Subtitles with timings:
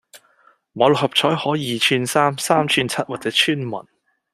[0.73, 3.85] 買六合彩可二串三、三串七或者穿雲